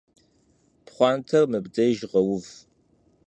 [0.85, 2.45] Pxhuanter mıbdêjj ğeuv.